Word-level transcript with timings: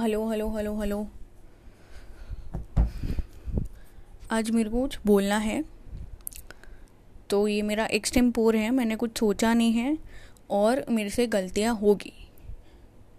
Hello 0.00 0.28
hello 0.30 0.48
hello 0.56 0.74
hello. 0.80 0.96
आज 4.30 4.50
मेरे 4.50 4.70
को 4.70 4.80
कुछ 4.82 4.98
बोलना 5.06 5.36
है। 5.36 5.62
तो 7.30 7.46
ये 7.48 7.62
मेरा 7.62 7.86
एक्सटेम्पोर 7.86 8.56
है, 8.56 8.70
मैंने 8.70 8.96
कुछ 8.96 9.18
सोचा 9.18 9.52
नहीं 9.54 9.72
है 9.72 9.96
और 10.50 10.84
मेरे 10.90 11.10
से 11.10 11.26
गलतियाँ 11.26 11.74
होगी। 11.74 12.12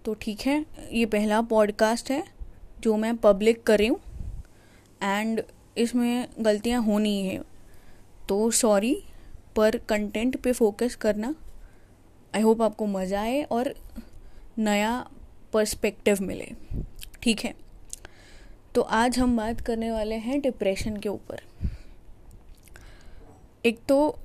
तो 0.04 0.14
ठीक 0.22 0.40
है, 0.40 0.64
ये 0.92 1.04
पहला 1.06 1.40
पॉडकास्ट 1.42 2.10
है 2.10 2.22
जो 2.80 2.96
मैं 2.96 3.16
पब्लिक 3.18 3.62
कर 3.62 3.78
रही 3.78 3.88
हूँ 3.88 4.00
एंड 5.02 5.42
इसमें 5.78 6.26
गलतियाँ 6.40 6.82
होनी 6.82 7.20
है। 7.26 7.40
तो 8.28 8.50
सॉरी 8.54 8.96
पर 9.56 9.76
कंटेंट 9.88 10.42
पे 10.42 10.52
फोकस 10.52 10.96
करना। 10.96 11.34
आई 12.34 12.42
होप 12.42 12.62
आपको 12.62 12.86
मज़ा 12.88 13.20
आए 13.20 13.42
और 13.42 13.74
नया 14.58 14.92
पर्सपेक्टिव 15.52 16.22
मिले, 16.22 16.52
ठीक 17.22 17.40
है? 17.40 17.54
तो 18.74 18.80
आज 18.80 19.18
हम 19.18 19.36
बात 19.36 19.60
करने 19.60 19.90
वाले 19.90 20.14
हैं 20.14 20.40
डिप्रेशन 20.40 20.96
के 20.96 21.08
ऊपर। 21.08 21.42
एक 23.64 23.78
तो 23.88 24.18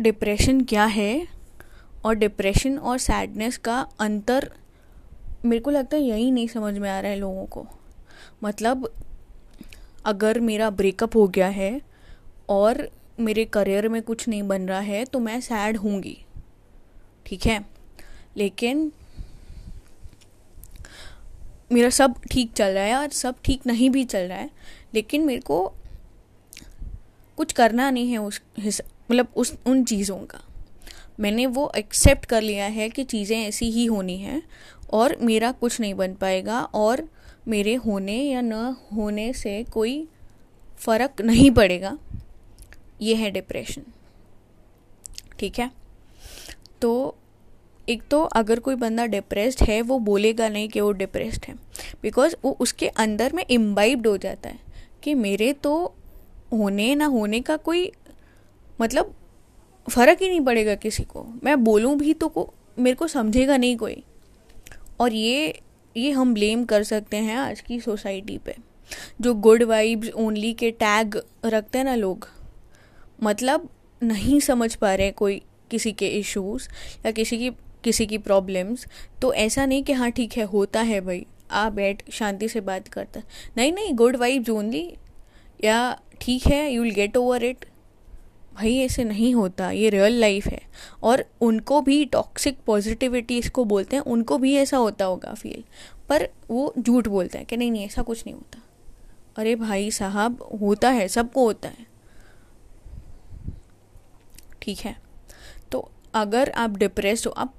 डिप्रेशन 0.00 0.60
क्या 0.60 0.84
है 0.84 1.26
और 2.04 2.14
डिप्रेशन 2.14 2.78
और 2.78 2.98
सैडनेस 2.98 3.56
का 3.58 3.80
अंतर 4.00 4.50
मेरे 5.44 5.60
को 5.62 5.70
लगता 5.70 5.96
है 5.96 6.02
यही 6.02 6.30
नहीं 6.30 6.48
समझ 6.48 6.78
में 6.78 6.88
आ 6.90 6.98
रहा 7.00 7.10
है 7.10 7.18
लोगों 7.18 7.44
को। 7.46 7.66
मतलब 8.44 8.90
अगर 10.04 10.40
मेरा 10.40 10.70
ब्रेकअप 10.70 11.16
हो 11.16 11.26
गया 11.28 11.48
है 11.48 11.80
और 12.48 12.88
मेरे 13.20 13.44
करियर 13.44 13.88
में 13.88 14.02
कुछ 14.02 14.26
नहीं 14.28 14.42
बन 14.42 14.68
रहा 14.68 14.80
है 14.80 15.04
तो 15.04 15.18
मैं 15.18 15.40
सैड 15.40 15.76
होंगी, 15.76 16.16
ठीक 17.26 17.46
है? 17.46 17.64
लेकिन 18.36 18.90
मेरा 21.70 21.88
सब 21.90 22.14
ठीक 22.30 22.52
चल 22.52 22.74
रहा 22.74 22.84
है 22.84 22.94
और 22.96 23.08
सब 23.10 23.40
ठीक 23.44 23.66
नहीं 23.66 23.90
भी 23.90 24.04
चल 24.04 24.28
रहा 24.28 24.38
है, 24.38 24.50
लेकिन 24.94 25.24
मेरे 25.24 25.40
को 25.40 25.66
कुछ 27.38 27.52
करना 27.52 27.90
नहीं 27.90 28.10
है 28.10 28.18
उस 28.18 28.40
मतलब 29.10 29.28
उस, 29.36 29.52
उन 29.66 29.84
चीज़ों 29.84 30.16
का। 30.26 30.40
मैंने 31.20 31.46
वो 31.46 31.70
एक्सेप्ट 31.76 32.24
कर 32.26 32.42
लिया 32.42 32.64
है 32.66 32.88
कि 32.88 33.04
चीज़ें 33.04 33.36
ऐसी 33.38 33.70
ही 33.70 33.84
होनी 33.86 34.16
हैं 34.18 34.42
और 34.92 35.16
मेरा 35.20 35.50
कुछ 35.52 35.80
नहीं 35.80 35.94
बन 35.94 36.14
पाएगा 36.14 36.60
और 36.74 37.08
मेरे 37.48 37.74
होने 37.76 38.16
या 38.22 38.40
न 38.40 38.52
होने 38.94 39.32
से 39.32 39.62
कोई 39.64 40.06
फ़र्क 40.78 41.20
नहीं 41.22 41.50
पड़ेगा। 41.50 41.96
ये 43.02 43.14
है 43.14 43.30
डिप्रेशन 43.30 43.82
ठीक 45.38 45.58
है? 45.58 45.70
तो 46.82 47.16
एक 47.88 48.02
तो 48.10 48.22
अगर 48.22 48.60
कोई 48.60 48.74
बंदा 48.74 49.06
डिप्रेस्ड 49.06 49.62
है, 49.62 49.80
वो 49.82 49.98
बोलेगा 49.98 50.48
नहीं 50.48 50.68
कि 50.68 50.80
वो 50.80 50.90
डिप्रेस्ड 50.92 51.44
है। 51.48 51.54
बिकॉज़ 52.02 52.34
वो 52.44 52.56
उसके 52.60 52.88
अंदर 52.88 53.32
में 53.32 53.44
इम्बाइब्ड 53.50 54.06
हो 54.06 54.16
जाता 54.16 54.48
है 54.48 54.58
कि 55.02 55.14
मेरे 55.14 55.52
तो 55.52 55.94
होने 56.52 56.94
ना 56.94 57.06
होने 57.06 57.40
का 57.40 57.56
कोई 57.56 57.90
मतलब 58.80 59.14
फ़र्क 59.88 60.22
ही 60.22 60.28
नहीं 60.28 60.40
पड़ेगा 60.40 60.74
किसी 60.74 61.02
को। 61.02 61.26
मैं 61.44 61.64
बोलूँ 61.64 61.96
भी 61.96 62.12
तो 62.14 62.28
को, 62.28 62.52
मेरे 62.78 62.96
को 62.96 63.06
समझेगा 63.06 63.56
नहीं 63.56 63.76
कोई। 63.76 64.02
और 65.00 65.12
ये 65.12 65.60
ये 65.96 66.10
हम 66.10 66.34
ब्लेम 66.34 66.64
कर 66.64 66.82
सकते 66.82 67.16
हैं 67.16 67.36
आज 67.36 67.60
की 67.60 67.80
सोसाइटी 67.80 68.38
पे। 68.38 68.54
जो 69.20 69.34
गुड 69.34 69.62
वाइब्स 69.62 70.10
ओनली 70.10 70.52
के 70.52 70.70
टैग 70.70 71.20
रखते 71.44 71.78
हैं 71.78 71.84
ना 71.84 71.94
लोग 71.94 72.28
मतलब 73.22 73.68
नहीं 74.02 74.38
समझ 74.40 74.74
पा 74.74 74.94
रहे 74.94 75.10
कोई 75.10 75.40
किसी 75.70 75.92
के 75.92 76.08
इश्यूज़ 76.08 76.68
या 77.06 77.10
किसी 77.10 77.38
की 77.38 77.50
किसी 77.88 78.06
की 78.06 78.18
प्रॉब्लम्स 78.18 78.86
तो 79.22 79.32
ऐसा 79.34 79.66
नहीं 79.66 79.82
कि 79.82 79.92
हाँ 79.92 80.10
ठीक 80.10 80.36
है, 80.36 80.44
होता 80.44 80.80
है 80.80 81.00
भाई। 81.00 81.26
आ 81.50 81.68
बैठ, 81.70 82.10
शांति 82.10 82.48
से 82.48 82.60
बात 82.60 82.88
करता। 82.88 83.20
नहीं 83.56 83.72
नहीं 83.72 83.94
गुड 83.94 84.16
वाइब्स 84.16 84.50
ओनली 84.50 84.96
या 85.64 86.00
ठीक 86.20 86.46
है 86.46 86.72
you 86.72 86.82
will 86.82 86.94
get 86.94 87.16
over 87.16 87.44
it 87.44 87.64
भाई, 88.54 88.76
ऐसे 88.78 89.04
नहीं 89.04 89.34
होता। 89.34 89.70
ये 89.70 89.90
रियल 89.90 90.20
लाइफ 90.20 90.46
है। 90.46 90.60
और 91.02 91.24
उनको 91.40 91.80
भी 91.80 92.04
टॉक्सिक 92.04 92.58
पॉजिटिविटी 92.66 93.38
इसको 93.38 93.64
बोलते 93.64 93.96
हैं, 93.96 94.02
उनको 94.02 94.38
भी 94.38 94.54
ऐसा 94.56 94.76
होता 94.76 95.04
होगा 95.04 95.34
फील 95.34 95.64
पर 96.08 96.28
वो 96.50 96.74
झूठ 96.78 97.08
बोलते 97.08 97.38
हैं 97.38 97.46
कि 97.46 97.56
नहीं 97.56 97.70
नहीं, 97.70 97.86
ऐसा 97.86 98.02
कुछ 98.02 98.26
नहीं 98.26 98.34
होता। 98.34 98.62
अरे 99.36 99.54
भाई 99.54 99.90
साहब, 99.90 100.58
होता 100.60 100.90
है, 100.90 101.08
सबको 101.08 101.44
होता 101.44 101.68
है। 101.68 101.86
ठीक 104.62 104.78
है। 104.78 104.96
तो 105.72 105.90
अगर 106.14 106.50
आप 106.50 106.76
डिप्रेस 106.76 107.26
हो, 107.26 107.30
आप 107.32 107.54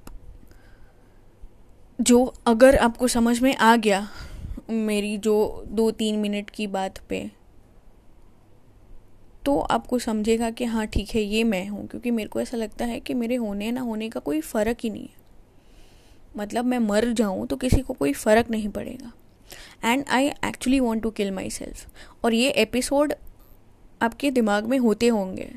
जो 2.00 2.34
अगर 2.46 2.76
आपको 2.76 3.08
समझ 3.08 3.40
में 3.40 3.54
आ 3.56 3.76
गया 3.76 4.08
मेरी 4.70 5.16
जो 5.18 5.64
दो 5.68 5.90
तीन 5.90 6.18
मिनट 6.18 6.50
की 6.50 6.66
बात 6.66 6.98
पे 7.08 7.30
तो 9.46 9.58
आपको 9.60 9.98
समझेगा 9.98 10.50
कि 10.50 10.64
हाँ 10.64 10.86
ठीक 10.86 11.10
है, 11.10 11.22
ये 11.22 11.44
मैं 11.44 11.66
हूँ। 11.68 11.86
क्योंकि 11.86 12.10
मेरे 12.10 12.28
को 12.28 12.40
ऐसा 12.40 12.56
लगता 12.56 12.84
है 12.84 12.98
कि 13.00 13.14
मेरे 13.14 13.36
होने 13.36 13.70
ना 13.72 13.80
होने 13.80 14.08
का 14.08 14.20
कोई 14.20 14.40
फ़र्क 14.40 14.76
ही 14.84 14.90
नहीं 14.90 15.02
है। 15.02 15.18
मतलब 16.36 16.64
मैं 16.64 16.78
मर 16.78 17.10
जाऊँ 17.12 17.46
तो 17.46 17.56
किसी 17.56 17.80
को 17.80 17.94
कोई 17.94 18.12
फ़र्क 18.12 18.50
नहीं 18.50 18.68
पड़ेगा। 18.68 19.12
And 19.84 20.04
I 20.08 20.26
actually 20.26 20.80
want 20.80 21.02
to 21.02 21.10
kill 21.10 21.30
myself 21.50 22.24
और 22.24 22.34
ये 22.34 22.50
एपिसोड 22.50 23.14
आपके 24.02 24.30
दिमाग 24.30 24.66
में 24.66 24.78
होते 24.78 25.08
होंगे। 25.08 25.50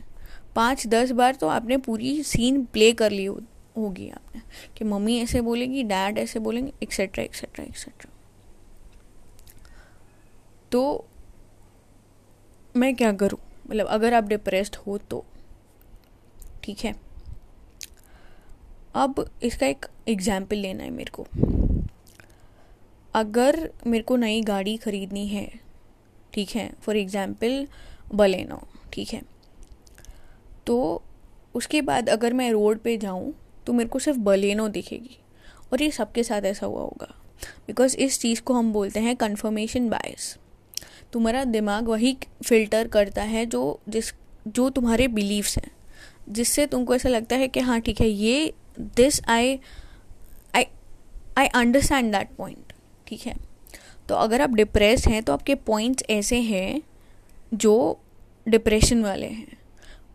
पाँच 0.56 0.88
दस 0.88 1.12
बार 1.12 1.36
तो 1.36 1.48
आपने 1.48 1.78
पूरी 1.78 2.22
सीन 2.24 2.64
प्ले 2.66 2.92
कर 2.94 3.12
ली 3.12 3.26
होगी 3.76 4.10
आपने। 4.10 4.42
कि 4.78 4.86
मम्मी 4.86 5.18
ऐसे 5.20 5.42
बोलेगी, 5.42 5.84
डैड 5.84 6.18
ऐसे 6.18 6.40
बोलेंगे 6.40 6.74
एक्सेट्रा 6.84 7.24
एक्सेट्रा 7.24 7.66
एक्सेट्रा 7.66 8.12
तो 10.72 11.06
मैं 12.76 12.96
क्या 12.96 13.12
करूँ? 13.14 13.40
मतलब 13.70 13.88
अगर 13.88 14.14
आप 14.14 14.24
डिप्रेस्ड 14.24 14.76
हो 14.78 14.98
तो। 14.98 15.24
ठीक 16.64 16.80
है? 16.80 16.94
अब 18.96 19.26
इसका 19.44 19.68
एक 19.68 19.86
एग्ज़ाम्पल 20.08 20.58
लेना 20.58 20.84
है 20.84 20.90
मेरे 20.90 21.12
को। 21.12 21.26
अगर 23.14 23.70
मेरे 23.88 24.04
को 24.04 24.16
नई 24.16 24.42
गाड़ी 24.42 24.76
ख़रीदनी 24.78 25.28
है, 25.28 25.48
ठीक 26.34 26.50
है? 26.50 26.70
फॉर 26.82 26.98
एग्ज़ाम्पल 26.98 27.68
बलेनो, 28.14 28.62
ठीक 28.94 29.14
है? 29.14 29.22
तो 30.68 31.02
उसके 31.56 31.82
बाद 31.82 32.10
अगर 32.10 32.34
मैं 32.34 32.52
रोड 32.52 32.80
पे 32.80 32.98
जाऊँ 32.98 33.34
तो 33.66 33.74
मेरे 33.74 33.90
को 33.90 34.00
सिर्फ़ 34.00 34.20
बलेनो 34.20 34.68
दिखेगी। 34.68 35.18
और 35.74 35.82
ये 35.82 35.92
सबके 35.92 36.24
साथ 36.24 36.42
ऐसा 36.42 36.66
हुआ 36.66 36.82
होगा। 36.82 37.14
बिकॉज़ 37.68 37.96
इस 37.98 38.20
चीज़ 38.20 38.42
को 38.42 38.54
हम 38.54 38.72
बोलते 38.74 39.00
हैं 39.00 39.16
कन्फर्मेशन 39.16 39.90
बायस 39.90 40.38
तुम्हारा 41.14 41.44
दिमाग 41.44 41.88
वही 41.88 42.18
फ़िल्टर 42.44 42.88
करता 42.88 43.24
है 43.24 43.46
जो 43.46 43.80
जिस, 43.90 44.14
जो 44.48 44.70
तुम्हारे 44.70 45.08
बिलीव्स 45.08 45.58
हैं। 45.58 45.72
जिससे 46.30 46.66
तुमको 46.66 46.96
ऐसा 46.96 47.10
लगता 47.10 47.36
है 47.36 47.48
कि 47.48 47.60
हाँ 47.60 47.80
ठीक 47.82 48.02
है, 48.02 48.08
ये 48.08 48.54
this 48.80 49.22
I 49.28 49.60
I 50.56 50.66
I 51.38 51.48
understand 51.48 52.12
that 52.12 52.36
point 52.36 52.74
ठीक 53.08 53.22
है? 53.22 53.36
तो 54.10 54.16
अगर 54.16 54.42
आप 54.42 54.50
डिप्रेस 54.50 55.08
हैं 55.08 55.22
तो 55.24 55.34
आपके 55.34 55.56
पॉइंट्स 55.56 56.04
ऐसे 56.10 56.40
हैं 56.42 56.82
जो 57.54 58.00
डिप्रेशन 58.48 59.04
वाले 59.04 59.28
हैं। 59.28 59.58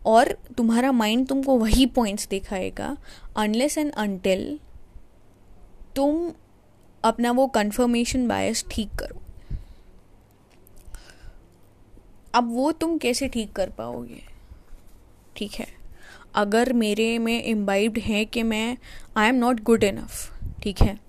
और 0.05 0.31
तुम्हारा 0.57 0.91
माइंड 0.91 1.27
तुमको 1.27 1.57
वही 1.57 1.85
पॉइंट्स 1.85 2.27
दिखाएगा 2.27 2.97
अनलेस 3.37 3.77
एंड 3.77 3.91
अनटिल 3.91 4.59
तुम 5.95 6.31
अपना 7.03 7.31
वो 7.31 7.47
कंफर्मेशन 7.47 8.27
बायस 8.27 8.65
ठीक 8.71 8.89
करो। 8.89 9.21
अब 12.33 12.55
वो 12.55 12.71
तुम 12.71 12.97
कैसे 12.97 13.27
ठीक 13.27 13.51
कर 13.51 13.69
पाओगे? 13.69 14.21
ठीक 15.37 15.51
है? 15.51 15.67
अगर 16.35 16.73
मेरे 16.73 17.19
में 17.19 17.43
इम्बाइब्ड 17.43 17.99
है 17.99 18.25
कि 18.25 18.43
मैं 18.43 18.77
I 19.17 19.29
am 19.29 19.35
not 19.35 19.63
good 19.63 19.83
enough 19.83 20.39
ठीक 20.63 20.81
है? 20.81 20.99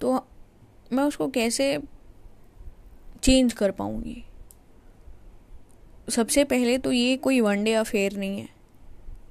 तो 0.00 0.26
मैं 0.92 1.04
उसको 1.04 1.28
कैसे 1.28 1.78
चेंज 3.22 3.52
कर 3.52 3.70
पाऊँगी? 3.70 4.24
सबसे 6.10 6.44
पहले 6.44 6.76
तो 6.78 6.92
ये 6.92 7.16
कोई 7.16 7.40
वन 7.40 7.64
डे 7.64 7.72
अफेयर 7.74 8.16
नहीं 8.16 8.40
है। 8.40 8.48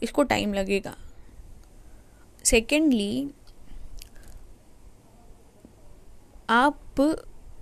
इसको 0.04 0.24
टाइम 0.24 0.54
लगेगा। 0.54 0.96
सेकेंडली 2.46 3.30
आप 6.50 7.00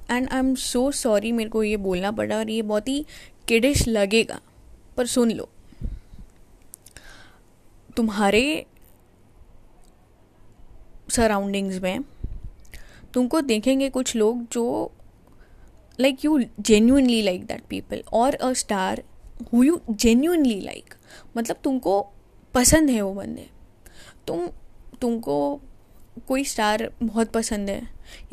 and 0.10 0.30
I 0.30 0.40
am 0.40 0.54
so 0.56 0.90
sorry 0.92 1.32
मेरे 1.32 1.50
को 1.50 1.64
ये 1.64 1.78
बोलना 1.78 2.12
पड़ा 2.12 2.38
और 2.38 2.50
ये 2.50 2.62
बहुत 2.62 2.88
ही 2.88 3.06
किडिश 3.48 3.88
लगेगा, 3.88 4.40
पर 4.98 5.06
सुन 5.06 5.32
लो। 5.32 5.50
तुम्हारे 7.98 8.66
सराउंडिंग्स 11.10 11.82
में 11.82 12.04
तुमको 13.14 13.42
देखेंगे 13.42 13.90
कुछ 13.90 14.16
लोग 14.16 14.44
जो 14.52 14.92
like, 16.00 16.24
you 16.24 16.34
genuinely 16.62 17.22
like 17.28 17.48
that 17.48 17.68
people 17.70 18.02
or 18.12 18.32
a 18.42 18.54
star 18.56 18.98
who 19.52 19.64
you 19.64 19.80
genuinely 20.04 20.60
like. 20.66 20.96
मतलब 21.38 21.56
तुमको 21.64 22.02
पसंद 22.54 22.90
है 22.90 23.02
वो 23.02 23.14
बंदे। 23.14 23.50
तुम, 24.28 24.48
तुमको 25.02 25.62
कोई 26.28 26.44
स्टार 26.44 26.90
बहुत 27.04 27.32
पसंद 27.32 27.70
है 27.70 27.82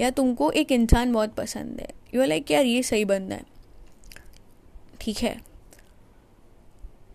या 0.00 0.10
तुमको 0.10 0.50
एक 0.50 0.72
इंसान 0.72 1.12
बहुत 1.12 1.34
पसंद 1.34 1.80
है 1.80 1.88
यू 2.14 2.20
आर 2.20 2.26
लाइक 2.26 2.50
यार, 2.50 2.64
ये 2.64 2.82
सही 2.82 3.04
बंदा 3.04 3.36
है। 3.36 3.44
ठीक 5.00 5.18
है? 5.18 5.36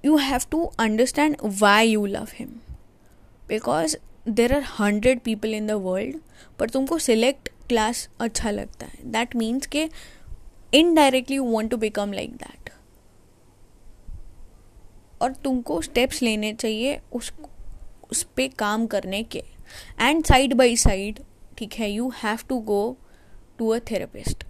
You 0.06 0.18
have 0.18 0.42
to 0.52 0.64
understand 0.80 1.36
why 1.44 1.90
you 1.90 2.06
love 2.06 2.28
him 2.34 2.50
because 3.48 3.96
there 4.30 4.54
are 4.54 4.64
hundred 4.80 5.20
people 5.20 5.54
in 5.54 5.68
the 5.68 5.72
world 5.72 6.20
पर 6.60 6.70
तुमको 6.70 6.98
सिलेक्ट 7.00 7.50
क्लास 7.70 8.08
अच्छा 8.20 8.52
लगता 8.52 8.86
है। 8.86 9.12
दैट 9.12 9.36
मीन्स 9.36 9.68
के 9.68 9.90
indirectly 10.74 11.36
you 11.36 11.44
want 11.44 11.72
to 11.72 11.78
become 11.78 12.14
like 12.14 12.36
that 12.36 12.70
और 15.22 15.34
तुमको 15.34 15.82
स्टेप्स 15.82 16.22
लेने 16.22 16.54
चाहिए 16.54 17.00
उस 17.14 17.32
उस 18.12 18.24
पर 18.24 18.50
काम 18.60 18.86
करने 18.88 19.24
के। 19.24 19.44
एंड 20.02 20.26
साइड 20.26 20.54
बाई 20.54 20.76
साइड 20.76 21.20
ठीक 21.58 21.74
है 21.74 21.92
you 21.92 22.10
have 22.24 22.40
to 22.50 22.60
go 22.60 22.98
to 23.58 23.70
a 23.70 23.80
therapist 23.80 24.44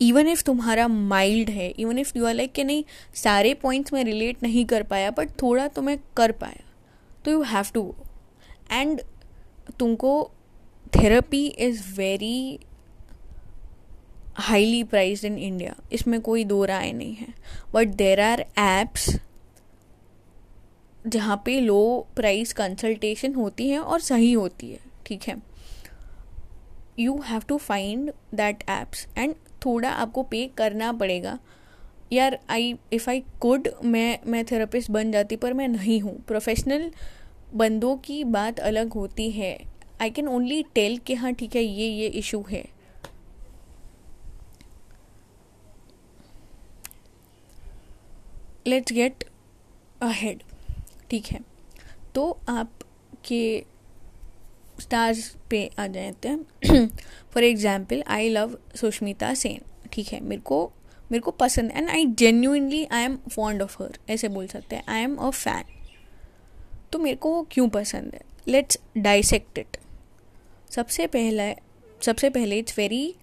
even 0.00 0.28
if 0.28 0.42
तुम्हारा 0.44 0.88
माइल्ड 0.88 1.50
है 1.50 1.68
even 1.70 1.98
if 1.98 2.12
you 2.16 2.26
are 2.26 2.34
like 2.34 2.52
कि 2.52 2.64
नहीं, 2.64 2.84
सारे 3.14 3.54
पॉइंट्स 3.54 3.92
में 3.92 4.04
रिलेट 4.04 4.42
नहीं 4.42 4.64
कर 4.64 4.82
पाया 4.82 5.10
बट 5.10 5.30
थोड़ा 5.42 5.68
तो 5.68 5.82
मैं 5.82 5.98
कर 6.16 6.32
पाया 6.32 6.70
तो 7.24 7.30
you 7.30 7.42
have 7.42 7.64
to 7.74 7.82
go 7.82 8.04
and 8.72 9.00
तुमको 9.78 10.30
therapy 10.94 11.46
is 11.46 11.82
very 11.96 12.58
highly 14.40 14.82
prized 14.84 15.24
in 15.24 15.38
India 15.38 15.74
इसमें 15.92 16.20
कोई 16.20 16.44
दो 16.44 16.64
राय 16.64 16.92
नहीं 16.92 17.14
है। 17.14 17.34
बट 17.74 17.88
देर 17.94 18.20
आर 18.20 18.40
एप्स 18.58 19.08
जहाँ 21.06 21.42
पे 21.44 21.60
लो 21.60 22.06
प्राइस 22.16 22.52
कंसल्टेशन 22.52 23.34
होती 23.34 23.68
है 23.68 23.78
और 23.78 24.00
सही 24.00 24.32
होती 24.32 24.70
है। 24.70 24.78
ठीक 25.06 25.22
है? 25.22 25.36
You 26.98 27.16
have 27.26 27.42
to 27.48 27.56
find 27.58 28.10
that 28.34 28.62
apps 28.70 29.06
and 29.18 29.34
थोड़ा 29.64 29.90
आपको 29.90 30.22
पे 30.22 30.46
करना 30.56 30.92
पड़ेगा। 30.92 31.38
यार 32.12 32.38
आई 32.50 32.74
इफ़ 32.92 33.08
आई 33.10 33.22
कुड 33.40 33.68
मैं 33.84 34.18
मैं 34.26 34.44
थेरेपिस्ट 34.44 34.90
बन 34.90 35.12
जाती, 35.12 35.36
पर 35.36 35.52
मैं 35.52 35.68
नहीं 35.68 36.00
हूँ। 36.00 36.16
प्रोफेशनल 36.24 36.90
बंदों 37.54 37.96
की 37.96 38.22
बात 38.26 38.60
अलग 38.60 38.92
होती 38.92 39.30
है। 39.30 39.56
आई 40.02 40.10
कैन 40.10 40.28
ओनली 40.28 40.62
टेल 40.74 40.98
कि 40.98 41.14
हाँ 41.14 41.32
ठीक 41.32 41.56
है, 41.56 41.62
ये 41.62 41.88
ये 41.88 42.06
इशू 42.08 42.44
है। 42.50 42.64
लेट्स 48.66 48.92
गेट 48.92 49.24
अहेड, 50.02 50.42
ठीक 51.10 51.26
है? 51.26 51.40
तो 52.14 52.30
आप 52.48 52.70
के 53.24 53.64
स्टार्स 54.80 55.28
पे 55.50 55.70
आ 55.78 55.86
जाते 55.86 56.28
हैं। 56.28 56.88
For 57.32 57.44
example 57.44 58.02
I 58.08 58.28
love 58.28 58.58
Sushmita 58.76 59.32
Sen 59.34 59.60
ठीक 59.92 60.08
है? 60.08 60.20
मेरे 60.20 60.42
को 60.42 60.70
मेरे 61.10 61.20
को 61.20 61.30
पसंद 61.30 61.70
and 61.70 61.88
I 61.90 62.04
genuinely 62.18 62.84
I 62.84 63.04
am 63.04 63.16
fond 63.30 63.62
of 63.62 63.82
her 63.82 63.98
ऐसे 64.10 64.28
बोल 64.28 64.46
सकते 64.46 64.76
हैं। 64.76 64.84
आई 64.88 65.02
एम 65.02 65.16
अ 65.16 65.30
फ़ैन 65.30 65.64
तो 66.92 66.98
मेरे 66.98 67.16
को 67.16 67.34
वो 67.34 67.46
क्यों 67.50 67.68
पसंद 67.68 68.14
है? 68.14 68.20
लेट्स 68.48 68.78
डाइसेक्ट 68.98 69.58
इट 69.58 69.76
सबसे 70.70 71.06
पहला, 71.06 71.52
सबसे 72.00 72.30
पहले 72.30 72.58
it's 72.58 72.78
very 72.78 73.14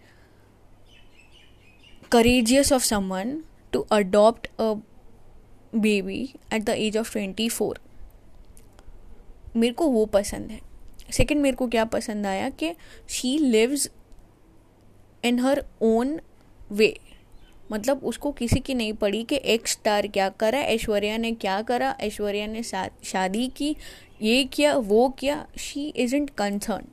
courageous 2.12 2.72
of 2.74 2.84
someone 2.84 3.42
to 3.74 3.80
adopt 3.92 4.48
a 4.48 4.74
baby 5.76 6.22
at 6.54 6.64
the 6.64 6.70
age 6.70 6.98
of 6.98 7.12
twenty 7.12 7.50
four 7.50 7.80
मेरे 9.56 9.74
को 9.74 9.88
वो 9.88 10.06
पसंद 10.06 10.52
है। 10.52 10.60
सेकेंड 11.12 11.42
मेरे 11.42 11.56
को 11.58 11.68
क्या 11.68 11.86
पसंद 11.86 12.26
आया 12.26 12.50
कि 12.50 12.74
she 13.10 13.38
lives 13.40 13.90
in 15.24 15.40
her 15.40 15.64
own 15.82 16.20
way 16.72 16.98
मतलब 17.72 18.04
उसको 18.04 18.32
किसी 18.32 18.60
की 18.60 18.74
नहीं 18.74 18.94
पड़ी 18.94 19.24
कि 19.24 19.40
एक 19.44 19.68
स्टार 19.68 20.08
क्या 20.08 20.28
करा, 20.30 20.60
ऐश्वर्या 20.60 21.18
ने 21.18 21.32
क्या 21.32 21.62
करा, 21.62 21.96
ऐश्वर्या 22.00 22.46
ने 22.48 22.64
शादी 22.64 23.48
की, 23.48 23.76
ये 24.22 24.44
किया, 24.44 24.76
वो 24.76 25.10
किया 25.10 25.46
she 25.58 25.88
is 25.88 26.16
in 26.16 26.30
concern 26.30 26.88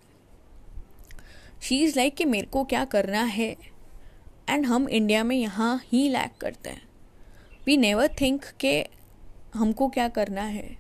she 1.62 1.78
is 1.82 1.96
like 1.96 2.14
कि 2.14 2.24
मेरे 2.24 2.46
को 2.46 2.64
क्या 2.64 2.84
करना 2.84 3.22
है? 3.22 3.54
एंड 4.48 4.66
हम 4.66 4.88
इंडिया 4.88 5.22
में 5.24 5.36
यहाँ 5.36 5.80
ही 5.92 6.08
लैक 6.08 6.32
करते 6.40 6.70
हैं। 6.70 6.82
वी 7.66 7.76
नेवर 7.76 8.14
थिंक 8.20 8.44
के 8.60 8.86
हमको 9.54 9.88
क्या 9.88 10.08
करना 10.08 10.42
है। 10.42 10.76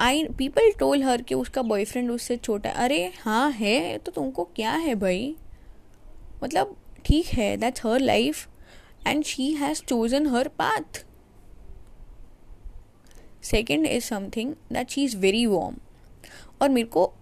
आई 0.00 0.24
पीपल 0.38 0.70
टोल 0.78 1.02
हर 1.02 1.22
कि 1.22 1.34
उसका 1.34 1.62
बॉयफ्रेंड 1.62 2.10
उससे 2.10 2.36
छोटा 2.36 2.70
अरे 2.70 3.12
हाँ 3.20 3.50
है 3.50 3.98
तो 3.98 4.12
तुमको 4.12 4.44
क्या 4.44 4.72
है 4.72 4.94
भाई? 4.94 5.36
मतलब 6.44 6.76
ठीक 7.04 7.26
है 7.26 7.56
that's 7.56 7.86
her 7.86 8.00
life 8.00 8.48
and 9.06 9.24
she 9.24 9.52
has 9.52 9.82
chosen 9.82 10.26
her 10.26 10.48
path 10.48 11.04
second 13.42 13.86
is 13.86 14.04
something 14.04 14.54
that 14.72 14.90
she 14.90 15.04
is 15.04 15.16
very 15.16 15.46
warm 15.46 15.76
और 16.62 16.68
मेरे 16.68 16.88
को 16.88 17.12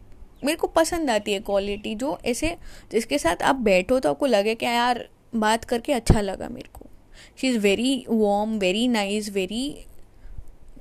मेरे 0.45 0.57
को 0.57 0.67
पसंद 0.67 1.11
आती 1.11 1.33
है 1.33 1.41
क्वालिटी 1.41 1.95
जो 1.95 2.19
ऐसे, 2.25 2.57
जिसके 2.93 3.19
साथ 3.19 3.43
आप 3.43 3.57
बैठो 3.57 3.99
तो 4.01 4.11
आपको 4.11 4.27
लगे 4.27 4.55
कि 4.55 4.67
यार, 4.67 5.09
बात 5.37 5.65
करके 5.65 5.93
अच्छा 5.93 6.21
लगा 6.21 6.49
मेरे 6.49 6.69
को। 6.73 6.86
She 7.41 7.49
is 7.49 7.59
very 7.59 8.05
warm 8.09 8.59
very 8.59 8.89
nice 8.89 9.31
very 9.31 9.87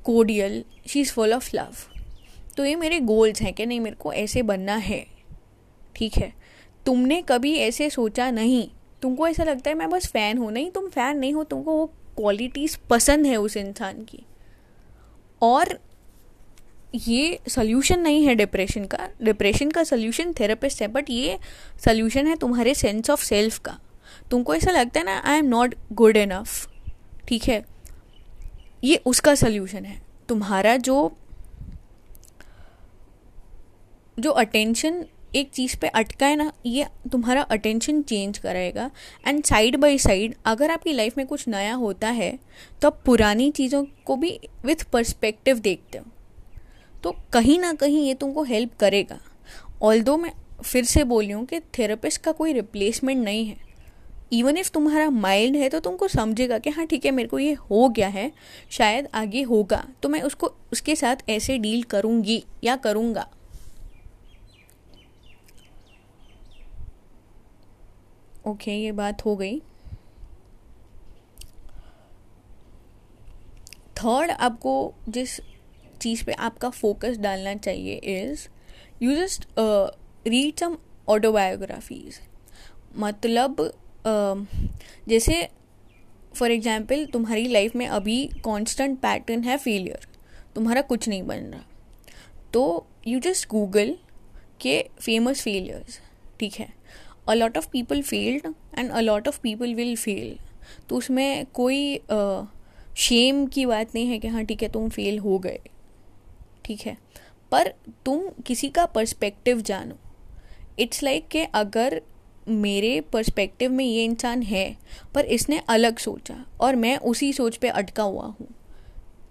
cordial 0.03 0.63
she 0.87 1.01
is 1.01 1.11
full 1.11 1.33
of 1.33 1.55
love 1.55 1.75
तो 2.57 2.65
ये 2.65 2.75
मेरे 2.75 2.99
गोल्स 2.99 3.41
हैं 3.41 3.53
कि 3.53 3.65
नहीं, 3.65 3.79
मेरे 3.79 3.95
को 3.95 4.13
ऐसे 4.13 4.41
बनना 4.41 4.75
है। 4.75 5.05
ठीक 5.95 6.17
है? 6.17 6.33
तुमने 6.85 7.21
कभी 7.21 7.55
ऐसे 7.55 7.89
सोचा 7.89 8.31
नहीं? 8.31 8.69
तुमको 9.01 9.27
ऐसा 9.27 9.43
लगता 9.43 9.69
है 9.69 9.75
मैं 9.75 9.89
बस 9.89 10.07
फ़ैन 10.07 10.37
हूँ? 10.37 10.51
नहीं, 10.51 10.71
तुम 10.71 10.87
फ़ैन 10.89 11.17
नहीं 11.17 11.33
हो, 11.33 11.43
तुमको 11.43 11.73
वो 11.73 11.85
क्वालिटीज़ 12.17 12.77
पसंद 12.89 13.25
है 13.25 13.35
उस 13.35 13.57
इंसान 13.57 14.03
की। 14.03 14.25
और 15.41 15.79
ये 16.95 17.39
सोल्यूशन 17.47 17.99
नहीं 17.99 18.25
है 18.25 18.35
डिप्रेशन 18.35 18.85
का। 18.85 19.09
डिप्रेशन 19.23 19.71
का 19.71 19.83
सोल्यूशन 19.83 20.33
थेरेपिस्ट 20.33 20.81
है 20.81 20.87
बट 20.87 21.09
ये 21.09 21.39
सोल्यूशन 21.85 22.27
है 22.27 22.35
तुम्हारे 22.35 22.73
सेंस 22.73 23.09
ऑफ़ 23.09 23.23
सेल्फ 23.23 23.59
का। 23.59 23.79
तुमको 24.31 24.55
ऐसा 24.55 24.71
लगता 24.71 24.99
है 24.99 25.05
ना 25.05 25.17
I 25.19 25.37
am 25.37 25.45
not 25.45 25.75
good 25.93 26.17
enough 26.17 26.67
ठीक 27.27 27.43
है? 27.43 27.63
ये 28.83 29.01
उसका 29.05 29.35
सोल्यूशन 29.35 29.85
है। 29.85 30.01
तुम्हारा 30.29 30.75
जो 30.77 31.11
जो 34.17 34.31
अटेंशन 34.31 35.05
एक 35.35 35.49
चीज़ 35.49 35.75
पे 35.77 35.87
अटका 35.87 36.25
है 36.25 36.35
ना, 36.35 36.51
ये 36.65 36.85
तुम्हारा 37.11 37.41
अटेंशन 37.41 38.01
चेंज 38.01 38.37
कराएगा। 38.37 38.89
एंड 39.27 39.43
साइड 39.43 39.75
बाय 39.75 39.97
साइड 39.97 40.35
अगर 40.45 40.71
आपकी 40.71 40.93
लाइफ 40.93 41.17
में 41.17 41.25
कुछ 41.27 41.47
नया 41.47 41.73
होता 41.73 42.09
है 42.09 42.31
तो 42.81 42.87
आप 42.87 43.01
पुरानी 43.05 43.49
चीज़ों 43.51 43.83
को 44.05 44.15
भी 44.15 44.39
विथ 44.65 44.83
पर्सपेक्टिव 44.83 45.59
देखते 45.59 45.97
हो। 45.97 46.05
तो 47.03 47.15
कहीं 47.33 47.59
ना 47.59 47.73
कहीं 47.73 48.05
ये 48.07 48.13
तुमको 48.13 48.43
हेल्प 48.43 48.77
करेगा। 48.79 49.19
ऑल 49.81 50.01
मैं 50.17 50.31
फिर 50.63 50.83
से 50.85 51.03
बोल 51.03 51.31
हूँ 51.31 51.45
कि 51.45 51.59
थेरेपिस्ट 51.77 52.21
का 52.21 52.31
कोई 52.31 52.53
रिप्लेसमेंट 52.53 53.23
नहीं 53.23 53.45
है। 53.45 53.64
इवन 54.33 54.57
इफ़ 54.57 54.71
तुम्हारा 54.71 55.09
माइंड 55.09 55.55
है 55.55 55.69
तो 55.69 55.79
तुमको 55.79 56.07
समझेगा 56.07 56.57
कि 56.59 56.69
हाँ 56.69 56.85
ठीक 56.85 57.05
है 57.05 57.11
मेरे 57.11 57.29
को 57.29 57.39
ये 57.39 57.53
हो 57.53 57.89
गया 57.89 58.07
है 58.07 58.31
शायद 58.69 59.07
आगे 59.13 59.41
होगा 59.41 59.83
तो 60.03 60.09
मैं 60.09 60.21
उसको 60.21 60.47
उसके 60.71 60.95
साथ 60.95 61.29
ऐसे 61.29 61.57
डील 61.57 61.83
करूँगी 61.83 62.43
या 62.63 62.75
करूँगा। 62.75 63.27
ओके 68.47 68.71
okay, 68.71 68.83
ये 68.83 68.91
बात 68.91 69.25
हो 69.25 69.35
गई। 69.35 69.59
थर्ड 73.97 74.31
आपको 74.31 74.93
जिस 75.09 75.39
चीज़ 76.01 76.23
पे 76.25 76.31
आपका 76.31 76.69
फोकस 76.69 77.17
डालना 77.17 77.55
चाहिए 77.55 77.95
is 77.95 78.47
you 79.03 79.15
just 79.15 79.47
read 80.27 80.59
some 80.59 80.77
autobiographies 81.09 82.19
मतलब 82.97 83.71
जैसे 85.09 85.47
फॉर 86.35 86.51
एग्ज़ाम्पल 86.51 87.05
तुम्हारी 87.05 87.47
लाइफ 87.47 87.75
में 87.75 87.87
अभी 87.87 88.25
कांस्टेंट 88.45 88.99
पैटर्न 88.99 89.43
है 89.43 89.57
फेलियर 89.57 90.07
तुम्हारा 90.55 90.81
कुछ 90.81 91.07
नहीं 91.07 91.23
बन 91.23 91.37
रहा. 91.37 91.61
तो 92.53 92.87
यू 93.07 93.19
जस्ट 93.19 93.47
गूगल 93.49 93.95
के 94.61 94.81
फ़ेमस 95.01 95.41
फेलियर्स 95.41 95.99
ठीक 96.39 96.53
है? 96.53 96.67
A 97.27 97.33
lot 97.33 97.57
of 97.57 97.67
people 97.71 98.01
failed 98.01 98.53
and 98.77 98.91
a 98.91 98.99
lot 98.99 99.27
of 99.27 99.39
people 99.41 99.73
will 99.75 99.95
fail 99.95 100.37
तो 100.89 100.95
उसमें 100.95 101.45
कोई 101.53 101.99
शेम 102.97 103.45
uh, 103.45 103.53
की 103.53 103.65
बात 103.65 103.95
नहीं 103.95 104.07
है 104.07 104.19
कि 104.19 104.27
हाँ 104.27 104.43
ठीक 104.45 104.63
है 104.63 104.69
तुम 104.69 104.89
फेल 104.89 105.19
हो 105.19 105.37
गए 105.39 105.59
ठीक 106.65 106.81
है? 106.81 106.97
पर 107.51 107.67
तुम 108.05 108.29
किसी 108.45 108.69
का 108.69 108.85
पर्सपेक्टिव 108.85 109.61
जानो. 109.61 109.95
इट्स 110.79 111.03
लाइक 111.03 111.21
like 111.21 111.31
कि 111.31 111.43
अगर 111.53 112.01
मेरे 112.47 112.99
पर्सपेक्टिव 113.13 113.71
में 113.71 113.85
ये 113.85 114.03
इंसान 114.03 114.41
है, 114.41 114.77
पर 115.15 115.25
इसने 115.25 115.61
अलग 115.69 115.97
सोचा 115.97 116.35
और 116.61 116.75
मैं 116.75 116.97
उसी 116.97 117.31
सोच 117.33 117.57
पे 117.57 117.69
अटका 117.69 118.03
हुआ 118.03 118.25
हूँ। 118.25 118.47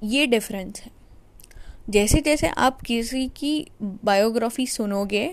ये 0.02 0.26
डिफरेंस 0.26 0.80
है। 0.80 0.90
जैसे 1.90 2.20
जैसे 2.20 2.48
आप 2.48 2.80
किसी 2.80 3.26
की 3.28 3.66
बायोग्राफी 3.82 4.66
सुनोगे, 4.66 5.26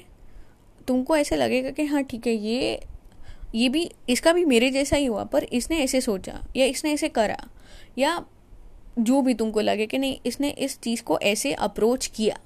तुमको 0.88 1.18
ऐसे 1.18 1.36
लगेगा 1.36 1.70
कि 1.70 1.86
हाँ 1.86 2.04
ठीक 2.04 2.28
है, 2.28 2.34
ये 2.34 2.80
ये 3.56 3.70
भी, 3.70 3.90
इसका 4.10 4.34
भी 4.34 4.44
मेरे 4.46 4.70
जैसा 4.70 4.96
ही 4.96 5.06
हुआ, 5.06 5.24
पर 5.24 5.44
इसने 5.44 5.78
ऐसे 5.78 6.02
सोचा 6.02 6.40
या 6.56 6.66
इसने 6.66 6.92
ऐसे 6.94 7.10
करा 7.10 7.38
या 7.98 8.24
जो 9.00 9.22
भी 9.22 9.34
तुमको 9.34 9.62
लगे 9.62 9.86
कि 9.86 9.98
नहीं, 9.98 10.18
इसने 10.26 10.50
इस 10.50 10.80
चीज़ 10.80 11.04
को 11.04 11.20
ऐसे 11.20 11.54
अप्रोच 11.54 12.08
किया। 12.08 12.38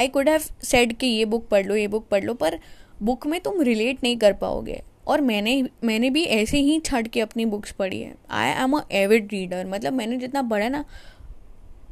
आई 0.00 0.08
कुड 0.08 0.28
हैव 0.28 0.42
सेड 0.62 0.96
कि 0.96 1.06
ये 1.06 1.24
बुक 1.24 1.48
पढ़ 1.48 1.66
लो, 1.66 1.76
ये 1.76 1.86
बुक 1.88 2.08
पढ़ 2.08 2.24
लो, 2.24 2.34
पर 2.34 2.58
बुक 3.02 3.26
में 3.26 3.40
तुम 3.40 3.60
रिलेट 3.62 4.02
नहीं 4.02 4.16
कर 4.16 4.32
पाओगे। 4.32 4.82
और 5.06 5.20
मैंने 5.20 5.62
मैंने 5.84 6.10
भी 6.10 6.22
ऐसे 6.24 6.58
ही 6.58 6.78
छट 6.80 7.08
के 7.08 7.20
अपनी 7.20 7.44
बुक्स 7.44 7.72
पढ़ी 7.72 8.00
है। 8.00 8.14
I 8.30 8.48
am 8.62 8.76
a 8.78 8.80
avid 8.92 9.28
reader 9.32 9.66
मतलब 9.66 9.92
मैंने 9.92 10.16
जितना 10.16 10.42
पढ़ा 10.42 10.68
ना, 10.68 10.84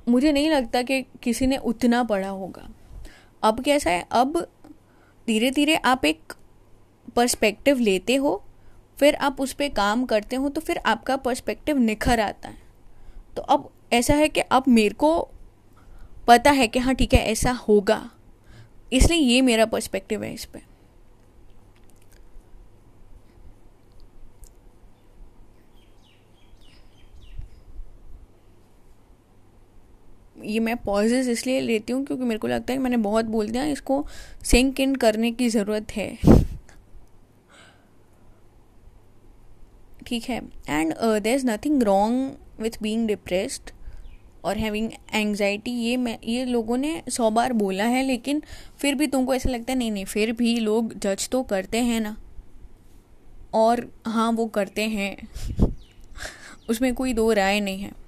मुझे 0.08 0.32
नहीं 0.32 0.50
लगता 0.50 0.82
कि 0.82 1.00
किसी 1.22 1.46
ने 1.46 1.56
उतना 1.56 2.02
पढ़ा 2.04 2.28
होगा। 2.28 2.68
अब 3.42 3.60
कैसा 3.60 3.90
है? 3.90 4.06
अब 4.12 4.38
धीरे 5.28 5.50
धीरे 5.50 5.76
आप 5.76 6.04
एक 6.04 6.32
पर्सपेक्टिव 7.16 7.78
लेते 7.78 8.16
हो, 8.16 8.42
फिर 8.98 9.14
आप 9.14 9.40
उस 9.40 9.52
पर 9.52 9.68
काम 9.68 10.04
करते 10.04 10.36
हो 10.36 10.48
तो 10.48 10.60
फिर 10.60 10.78
आपका 10.78 11.16
पर्सपेक्टिव 11.16 11.78
निखर 11.78 12.20
आता 12.20 12.48
है। 12.48 12.62
तो 13.36 13.42
अब 13.42 13.70
ऐसा 13.92 14.14
है 14.14 14.28
कि 14.28 14.40
अब 14.40 14.64
मेरे 14.68 14.94
को 14.94 15.16
पता 16.26 16.50
है 16.50 16.68
कि 16.68 16.78
हाँ 16.78 16.94
ठीक 16.94 17.14
है, 17.14 17.20
ऐसा 17.22 17.52
होगा। 17.68 18.10
इसलिए 18.92 19.18
ये 19.18 19.40
मेरा 19.42 19.66
पर्सपेक्टिव 19.66 20.22
है 20.22 20.32
इस 20.34 20.44
पर 20.44 20.60
ये 30.44 30.60
मैं 30.60 30.76
पॉजेज 30.76 31.28
इसलिए 31.28 31.60
लेती 31.60 31.92
हूँ 31.92 32.04
क्योंकि 32.04 32.24
मेरे 32.24 32.38
को 32.38 32.48
लगता 32.48 32.72
है 32.72 32.78
कि 32.78 32.82
मैंने 32.82 32.96
बहुत 32.96 33.24
बोल 33.24 33.48
दिया, 33.48 33.64
इसको 33.64 34.06
सिंक 34.44 34.80
इन 34.80 34.94
करने 34.94 35.32
की 35.32 35.48
ज़रूरत 35.48 35.92
है। 35.92 36.18
ठीक 40.06 40.24
है। 40.24 40.40
And 40.68 40.94
there 40.94 41.34
is 41.34 41.46
nothing 41.46 41.82
wrong 41.82 42.36
with 42.60 42.70
being 42.82 43.06
depressed 43.08 43.70
और 44.44 44.58
हैविंग 44.58 44.90
एंगजाइटी 45.14 45.70
ये 45.70 45.96
मैं, 45.96 46.18
ये 46.24 46.44
लोगों 46.44 46.76
ने 46.76 47.02
सौ 47.08 47.30
बार 47.30 47.52
बोला 47.52 47.84
है, 47.84 48.02
लेकिन 48.02 48.42
फिर 48.78 48.94
भी 48.94 49.06
तुमको 49.06 49.34
ऐसा 49.34 49.50
लगता 49.50 49.72
है, 49.72 49.78
नहीं 49.78 49.90
नहीं, 49.90 50.04
फिर 50.04 50.32
भी 50.32 50.56
लोग 50.56 50.98
जज 50.98 51.28
तो 51.28 51.42
करते 51.42 51.78
हैं 51.78 52.00
ना। 52.00 52.16
और 53.54 53.86
हाँ 54.06 54.32
वो 54.32 54.46
करते 54.46 54.82
हैं। 54.82 55.28
उसमें 56.70 56.94
कोई 56.94 57.12
दो 57.12 57.32
राय 57.32 57.60
नहीं 57.60 57.78
है। 57.78 58.03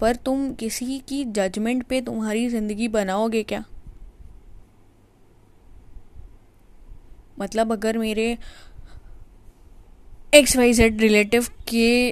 पर 0.00 0.16
तुम 0.16 0.52
किसी 0.54 0.98
की 0.98 1.24
जजमेंट 1.24 1.82
पे 1.82 2.00
तुम्हारी 2.00 2.48
ज़िंदगी 2.48 2.88
बनाओगे 2.88 3.42
क्या? 3.42 3.64
मतलब 7.38 7.72
अगर 7.72 7.98
मेरे 7.98 8.38
एक्स 10.34 10.56
वाई 10.56 10.72
जेड 10.72 11.00
रिलेटिव 11.00 11.46
के, 11.68 12.10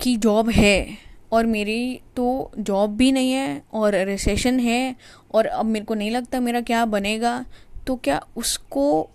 की 0.00 0.16
जॉब 0.16 0.50
है 0.50 0.98
और 1.32 1.46
मेरी 1.46 2.00
तो 2.16 2.52
जॉब 2.58 2.96
भी 2.96 3.12
नहीं 3.12 3.32
है 3.32 3.62
और 3.72 3.94
रिसेशन 3.94 4.60
है 4.60 4.96
और 5.34 5.46
अब 5.46 5.64
मेरे 5.64 5.84
को 5.84 5.94
नहीं 5.94 6.10
लगता 6.10 6.40
मेरा 6.40 6.60
क्या 6.60 6.84
बनेगा 6.84 7.44
तो 7.86 7.96
क्या 7.96 8.20
उसको, 8.36 9.10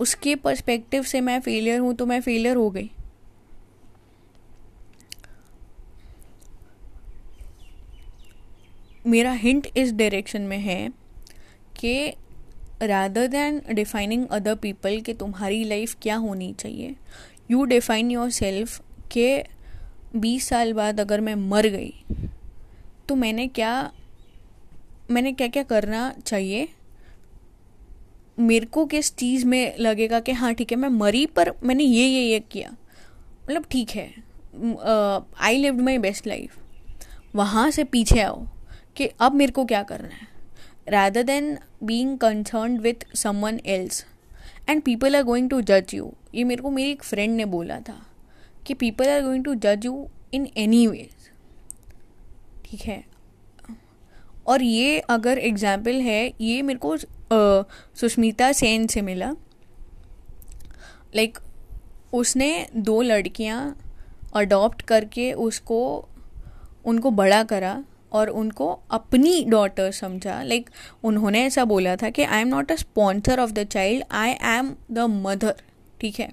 उसके 0.00 0.34
पर्सपेक्टिव 0.34 1.02
से 1.02 1.20
मैं 1.20 1.40
फेलियर 1.40 1.80
हूँ 1.80 1.94
तो 1.94 2.06
मैं 2.06 2.20
फेलियर 2.20 2.56
हो 2.56 2.70
गई? 2.70 2.90
मेरा 9.10 9.32
हिंट 9.32 9.66
इस 9.76 9.92
डायरेक्शन 9.92 10.42
में 10.42 10.58
है 10.58 10.88
कि 11.76 11.94
rather 12.82 13.26
than 13.26 13.60
defining 13.72 14.26
other 14.30 14.54
people 14.54 15.00
कि 15.00 15.14
तुम्हारी 15.14 15.62
लाइफ 15.64 15.94
क्या 16.02 16.16
होनी 16.16 16.52
चाहिए 16.52 16.94
यू 17.50 17.64
डिफाइन 17.64 18.10
योर 18.10 18.30
सेल्फ 18.30 18.80
के 19.12 19.44
बीस 20.16 20.48
साल 20.48 20.72
बाद 20.72 21.00
अगर 21.00 21.20
मैं 21.20 21.34
मर 21.34 21.66
गई 21.66 22.26
तो 23.08 23.14
मैंने 23.14 23.46
क्या 23.48 23.72
मैंने 25.10 25.32
क्या 25.32 25.48
क्या 25.48 25.62
करना 25.62 26.12
चाहिए? 26.26 26.68
मेरे 28.38 28.66
को 28.66 28.84
किस 28.86 29.14
चीज़ 29.16 29.46
में 29.46 29.76
लगेगा 29.78 30.20
कि 30.20 30.32
हाँ 30.32 30.52
ठीक 30.54 30.72
है, 30.72 30.78
मैं 30.78 30.88
मरी, 30.88 31.24
पर 31.26 31.52
मैंने 31.64 31.84
ये 31.84 32.06
ये 32.06 32.22
ये 32.22 32.40
किया। 32.52 32.70
मतलब 33.44 33.64
ठीक 33.70 33.90
है 33.90 34.08
I 35.40 35.56
lived 35.56 35.80
my 35.80 35.98
best 35.98 36.26
life 36.26 36.56
वहाँ 37.34 37.70
से 37.70 37.84
पीछे 37.84 38.20
आओ। 38.20 38.46
कि 38.96 39.10
अब 39.20 39.34
मेरे 39.34 39.52
को 39.52 39.64
क्या 39.64 39.82
करना 39.82 40.14
है? 40.14 40.28
Rather 40.92 41.22
than 41.24 41.50
being 41.88 42.16
concerned 42.18 42.86
with 42.86 43.04
someone 43.16 43.60
else. 43.74 44.04
And 44.68 44.84
people 44.84 45.16
are 45.16 45.24
going 45.24 45.48
to 45.50 45.60
judge 45.70 45.94
you. 45.94 46.06
ये 46.34 46.44
मेरे 46.44 46.62
को 46.62 46.70
मेरी 46.70 46.90
एक 46.90 47.02
फ्रेंड 47.02 47.36
ने 47.36 47.44
बोला 47.44 47.78
था 47.80 47.94
कि 48.66 48.74
पीपल 48.74 49.08
आर 49.08 49.22
गोइंग 49.22 49.44
टू 49.44 49.54
जज 49.54 49.84
यू 49.84 50.08
इन 50.34 50.46
एनी 50.56 50.86
वेज 50.86 51.28
ठीक 52.64 52.80
है? 52.80 53.04
और 54.46 54.62
ये 54.62 54.98
अगर 55.10 55.38
एग्ज़ाम्पल 55.38 56.00
है 56.00 56.32
ये 56.40 56.60
मेरे 56.62 56.78
को 56.84 56.96
सुष्मिता 58.00 58.50
सेन 58.52 58.86
से 58.86 59.02
मिला। 59.02 59.30
लाइक 61.16 61.34
like, 61.34 61.48
उसने 62.12 62.66
दो 62.76 63.00
लड़कियाँ 63.02 63.76
अडॉप्ट 64.34 64.82
करके 64.82 65.32
उसको 65.32 66.08
उनको 66.84 67.10
बड़ा 67.10 67.42
करा। 67.44 67.82
और 68.12 68.28
उनको 68.28 68.68
अपनी 68.90 69.44
डॉटर 69.44 69.90
समझा। 69.90 70.42
लाइक 70.42 70.62
like, 70.62 71.04
उन्होंने 71.04 71.44
ऐसा 71.44 71.64
बोला 71.64 71.96
था 71.96 72.10
कि 72.10 72.22
I 72.22 72.40
am 72.40 72.48
not 72.48 72.72
a 72.72 72.76
sponsor 72.76 73.40
of 73.40 73.52
the 73.52 73.64
child 73.64 74.04
I 74.10 74.30
am 74.30 74.74
the 74.90 74.98
mother 74.98 75.54
ठीक 76.00 76.20
है? 76.20 76.32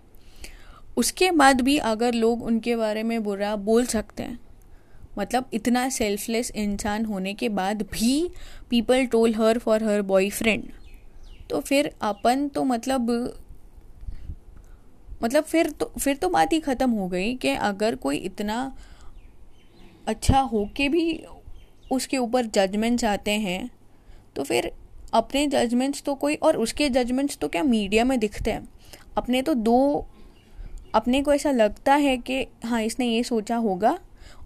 उसके 0.97 1.31
बाद 1.31 1.61
भी 1.61 1.77
अगर 1.77 2.13
लोग 2.13 2.43
उनके 2.43 2.75
बारे 2.75 3.03
में 3.03 3.23
बुरा 3.23 3.55
बोल 3.55 3.85
सकते 3.85 4.23
हैं 4.23 4.39
मतलब 5.19 5.49
इतना 5.53 5.89
सेल्फलेस 5.89 6.51
इंसान 6.55 7.05
होने 7.05 7.33
के 7.33 7.49
बाद 7.49 7.81
भी 7.81 8.29
people 8.69 9.05
troll 9.05 9.33
her 9.35 9.57
for 9.57 9.83
her 9.83 10.01
boyfriend 10.01 10.63
तो 11.49 11.59
फिर 11.59 11.91
अपन 12.01 12.47
तो 12.47 12.63
मतलब 12.63 13.11
मतलब 15.23 15.43
फिर 15.43 15.69
तो 15.69 15.91
फिर 15.99 16.15
तो 16.15 16.29
बात 16.29 16.53
ही 16.53 16.59
ख़त्म 16.59 16.89
हो 16.91 17.07
गई 17.07 17.35
कि 17.35 17.49
अगर 17.49 17.95
कोई 17.95 18.17
इतना 18.17 18.75
अच्छा 20.07 20.39
हो 20.39 20.69
के 20.75 20.89
भी 20.89 21.23
उसके 21.91 22.17
ऊपर 22.17 22.45
जजमेंट्स 22.45 23.03
आते 23.03 23.31
हैं 23.31 23.69
तो 24.35 24.43
फिर 24.43 24.71
अपने 25.13 25.47
जजमेंट्स 25.47 26.03
तो 26.03 26.15
कोई 26.15 26.35
और 26.35 26.57
उसके 26.57 26.89
जजमेंट्स 26.89 27.37
तो 27.37 27.47
क्या 27.47 27.63
मीडिया 27.63 28.03
में 28.05 28.19
दिखते 28.19 28.51
हैं? 28.51 28.67
अपने 29.17 29.41
तो 29.41 29.53
दो, 29.53 30.07
अपने 30.95 31.21
को 31.21 31.33
ऐसा 31.33 31.51
लगता 31.51 31.95
है 31.95 32.17
कि 32.17 32.47
हाँ 32.65 32.81
इसने 32.81 33.05
ये 33.05 33.23
सोचा 33.23 33.55
होगा 33.55 33.97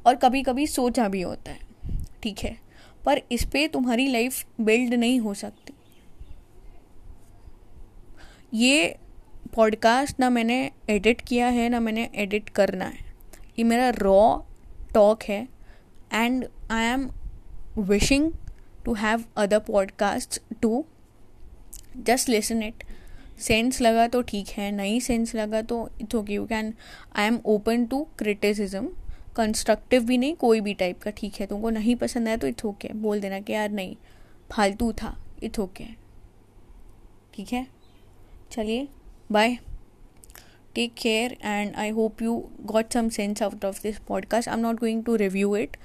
और 0.05 0.15
कभी 0.15 0.43
कभी 0.43 0.67
सोचा 0.67 1.07
भी 1.07 1.21
होता 1.21 1.51
है, 1.51 1.59
ठीक 2.23 2.39
है? 2.39 2.57
पर 3.05 3.21
इस 3.31 3.45
पर 3.45 3.67
तुम्हारी 3.67 4.07
लाइफ 4.07 4.45
बिल्ड 4.61 4.93
नहीं 4.93 5.19
हो 5.19 5.33
सकती। 5.33 5.73
ये 8.53 8.97
पॉडकास्ट 9.55 10.19
ना 10.19 10.29
मैंने 10.29 10.71
एडिट 10.89 11.21
किया 11.21 11.47
है, 11.47 11.69
ना 11.69 11.79
मैंने 11.79 12.09
एडिट 12.15 12.49
करना 12.49 12.85
है। 12.85 13.13
ये 13.59 13.63
मेरा 13.63 13.89
रॉ 13.89 14.37
टॉक 14.93 15.23
है 15.23 15.47
and 16.13 16.45
I 16.71 16.85
am 16.85 17.09
wishing 17.75 18.37
to 18.85 18.93
have 18.95 19.27
other 19.35 19.59
podcasts 19.59 20.39
too. 20.61 20.85
Just 22.03 22.29
listen 22.29 22.63
it. 22.63 22.83
Sense 23.39 23.79
लगा 23.81 24.07
तो 24.07 24.21
ठीक 24.21 24.47
है 24.47 24.71
नहीं 24.71 24.99
सेंस 24.99 25.33
लगा 25.35 25.61
तो 25.61 25.77
it's 26.01 26.15
okay 26.15 26.33
you 26.33 26.45
can 26.45 26.73
I 27.15 27.27
am 27.27 27.39
open 27.45 27.85
to 27.85 28.03
criticism 28.17 28.89
constructive 29.35 30.03
भी 30.05 30.17
नहीं, 30.17 30.35
कोई 30.35 30.61
भी 30.61 30.73
टाइप 30.73 31.01
का 31.01 31.11
ठीक 31.11 31.39
है 31.39 31.47
तुमको 31.47 31.69
नहीं 31.69 31.95
पसंद 31.95 32.27
आया 32.27 32.37
तो 32.37 32.47
इट्स 32.47 32.65
ओके. 32.65 32.89
बोल 32.93 33.19
देना 33.21 33.39
कि 33.39 33.53
यार 33.53 33.69
नहीं, 33.69 33.95
फालतू 34.51 34.91
था 34.93 35.15
इट्स 35.43 35.59
ओके. 35.59 35.85
ठीक 37.33 37.53
है? 37.53 37.65
चलिए 38.51 38.87
bye 39.31 39.57
take 40.75 40.93
care 40.93 41.37
and 41.43 41.75
I 41.75 41.89
hope 41.89 42.21
you 42.21 42.37
got 42.65 42.93
some 42.93 43.09
sense 43.09 43.41
out 43.43 43.65
of 43.65 43.81
this 43.83 43.99
podcast 43.99 44.49
I 44.49 44.55
am 44.55 44.61
not 44.61 44.79
going 44.79 45.03
to 45.03 45.15
review 45.15 45.55
it 45.55 45.77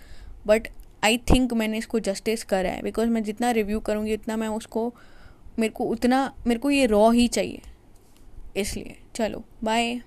but 0.47 0.69
I 1.07 1.19
think 1.31 1.53
मैंने 1.53 1.79
इसको 1.79 1.99
जस्टिस 2.01 2.45
करा 2.45 2.71
है 2.71 2.83
बिकॉज़ 2.83 3.09
मैं 3.09 3.23
जितना 3.23 3.51
रिव्यू 3.51 3.81
करूँगी, 3.81 4.15
उतना 4.15 4.37
मैं 4.37 4.49
उसको, 4.51 4.93
मेरे 5.59 5.73
को 5.73 5.85
उतना, 5.87 6.19
मेरे 6.47 6.61
को 6.61 6.71
ये 6.71 6.87
रॉ 6.87 7.11
ही 7.11 7.27
चाहिए, 7.29 7.61
इसलिए। 8.57 8.97
चलो 9.15 9.43
बाय 9.65 10.01